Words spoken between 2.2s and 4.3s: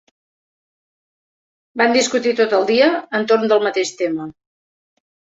tot el dia entorn del mateix tema.